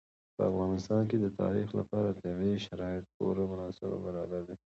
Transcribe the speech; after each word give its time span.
په 0.35 0.41
افغانستان 0.51 1.01
کې 1.09 1.17
د 1.19 1.27
تاریخ 1.41 1.67
لپاره 1.79 2.17
طبیعي 2.21 2.57
شرایط 2.67 3.03
پوره 3.15 3.43
مناسب 3.51 3.89
او 3.95 3.99
برابر 4.07 4.41
دي. 4.47 4.55